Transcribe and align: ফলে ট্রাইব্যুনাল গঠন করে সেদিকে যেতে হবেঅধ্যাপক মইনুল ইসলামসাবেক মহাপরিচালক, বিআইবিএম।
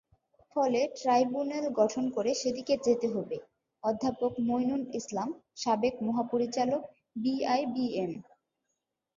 ফলে 0.55 0.81
ট্রাইব্যুনাল 0.95 1.65
গঠন 1.79 2.05
করে 2.15 2.31
সেদিকে 2.41 2.75
যেতে 2.85 3.07
হবেঅধ্যাপক 3.13 4.31
মইনুল 4.47 4.83
ইসলামসাবেক 4.99 5.93
মহাপরিচালক, 6.07 6.81
বিআইবিএম। 7.15 8.11